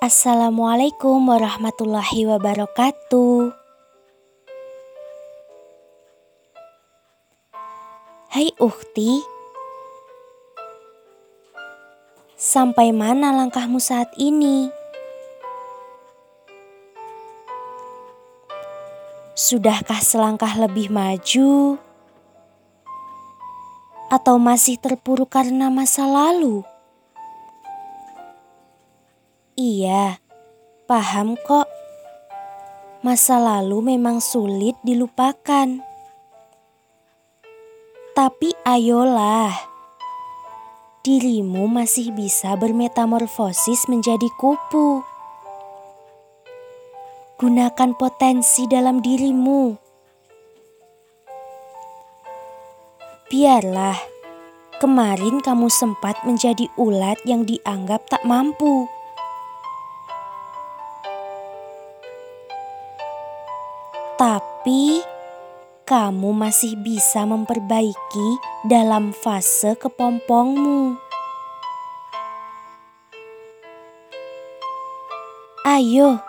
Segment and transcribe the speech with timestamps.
[0.00, 3.52] Assalamualaikum warahmatullahi wabarakatuh.
[8.32, 9.20] Hai Ukti,
[12.32, 14.72] sampai mana langkahmu saat ini?
[19.36, 21.76] Sudahkah selangkah lebih maju?
[24.08, 26.64] Atau masih terpuruk karena masa lalu?
[29.58, 30.22] Iya,
[30.86, 31.66] paham kok.
[33.02, 35.80] Masa lalu memang sulit dilupakan.
[38.12, 39.54] Tapi ayolah,
[41.00, 45.00] dirimu masih bisa bermetamorfosis menjadi kupu.
[47.40, 49.72] Gunakan potensi dalam dirimu.
[53.32, 53.96] Biarlah
[54.76, 58.99] kemarin kamu sempat menjadi ulat yang dianggap tak mampu.
[64.20, 65.00] Tapi
[65.88, 68.28] kamu masih bisa memperbaiki
[68.68, 71.00] dalam fase kepompongmu.
[75.64, 76.20] Ayo,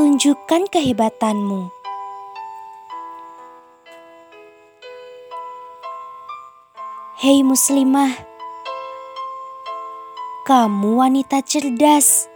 [0.00, 1.68] tunjukkan kehebatanmu.
[7.20, 8.16] Hei muslimah,
[10.48, 12.32] kamu wanita cerdas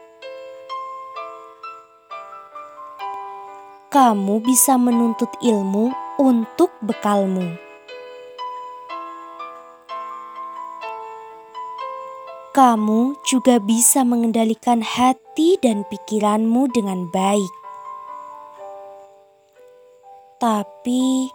[3.98, 5.90] kamu bisa menuntut ilmu
[6.22, 7.58] untuk bekalmu.
[12.54, 17.54] Kamu juga bisa mengendalikan hati dan pikiranmu dengan baik.
[20.38, 21.34] Tapi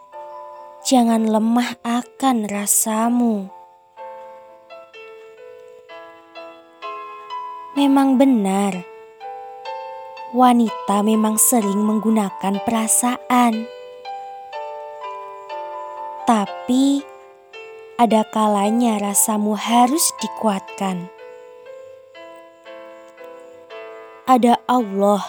[0.88, 3.52] jangan lemah akan rasamu.
[7.76, 8.93] Memang benar
[10.34, 13.70] wanita memang sering menggunakan perasaan.
[16.26, 17.06] Tapi
[18.02, 21.06] ada kalanya rasamu harus dikuatkan.
[24.26, 25.22] Ada Allah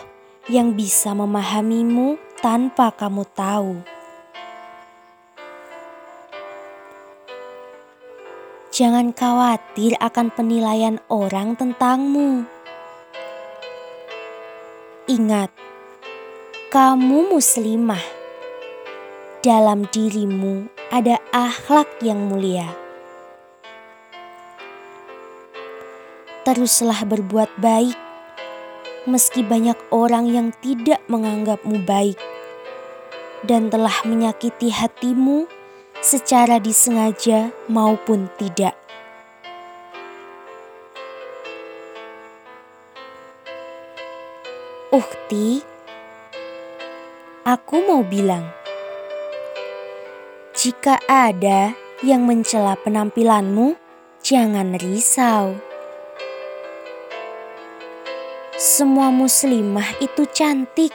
[0.49, 3.85] yang bisa memahamimu tanpa kamu tahu.
[8.73, 12.54] Jangan khawatir akan penilaian orang tentangmu
[15.05, 15.53] Ingat,
[16.73, 18.01] kamu muslimah.
[19.45, 22.65] Dalam dirimu ada akhlak yang mulia.
[26.49, 27.93] Teruslah berbuat baik,
[29.05, 32.17] meski banyak orang yang tidak menganggapmu baik
[33.45, 35.45] dan telah menyakiti hatimu
[36.01, 38.84] secara disengaja maupun tidak.
[44.95, 45.59] Ukti,
[47.43, 48.47] aku mau bilang,
[50.55, 51.75] jika ada
[52.07, 53.75] yang mencela penampilanmu,
[54.23, 55.59] jangan risau.
[58.55, 60.95] Semua muslimah itu cantik.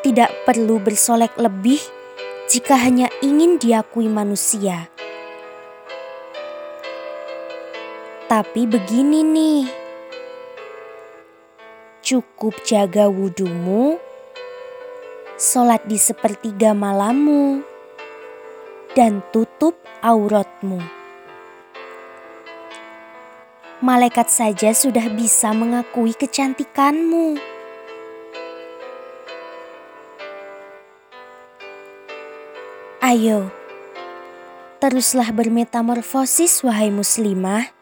[0.00, 1.84] Tidak perlu bersolek lebih
[2.48, 4.88] jika hanya ingin diakui manusia.
[8.32, 9.83] Tapi begini nih
[12.04, 13.96] cukup jaga wudhumu,
[15.40, 17.64] sholat di sepertiga malammu,
[18.92, 20.84] dan tutup auratmu.
[23.80, 27.40] Malaikat saja sudah bisa mengakui kecantikanmu.
[33.04, 33.52] Ayo,
[34.80, 37.73] teruslah bermetamorfosis, wahai muslimah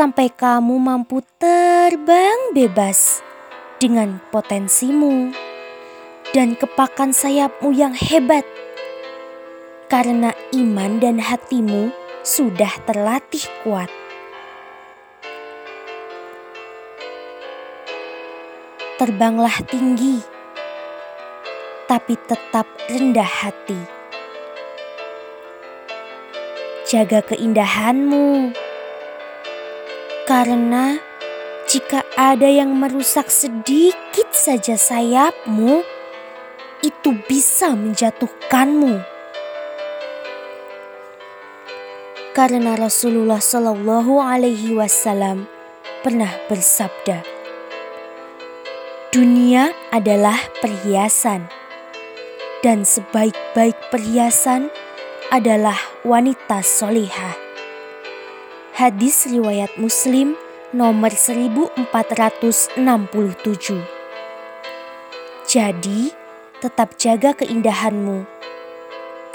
[0.00, 3.20] sampai kamu mampu terbang bebas
[3.76, 5.28] dengan potensimu
[6.32, 8.48] dan kepakan sayapmu yang hebat.
[9.92, 11.92] Karena iman dan hatimu
[12.24, 13.92] sudah terlatih kuat.
[18.96, 20.24] Terbanglah tinggi,
[21.84, 23.80] tapi tetap rendah hati.
[26.88, 28.56] Jaga keindahanmu
[30.30, 30.94] karena
[31.66, 35.82] jika ada yang merusak sedikit saja sayapmu,
[36.86, 39.02] itu bisa menjatuhkanmu.
[42.30, 45.50] Karena Rasulullah Shallallahu Alaihi Wasallam
[46.06, 47.26] pernah bersabda,
[49.10, 51.50] "Dunia adalah perhiasan,
[52.62, 54.70] dan sebaik-baik perhiasan
[55.34, 55.74] adalah
[56.06, 57.49] wanita solihah."
[58.80, 60.40] Hadis riwayat Muslim
[60.72, 62.80] nomor 1467.
[65.44, 66.08] Jadi,
[66.64, 68.24] tetap jaga keindahanmu.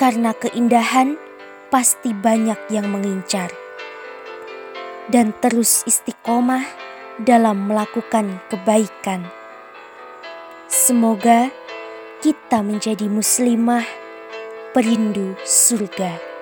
[0.01, 1.21] Karena keindahan
[1.69, 3.53] pasti banyak yang mengincar.
[5.13, 6.65] Dan terus istiqomah
[7.21, 9.29] dalam melakukan kebaikan.
[10.65, 11.53] Semoga
[12.17, 13.85] kita menjadi muslimah
[14.73, 16.34] perindu surga.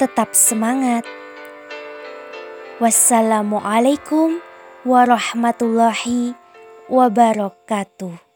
[0.00, 1.04] Tetap semangat.
[2.80, 4.40] Wassalamualaikum
[4.88, 6.32] warahmatullahi
[6.88, 8.29] wabarakatuh.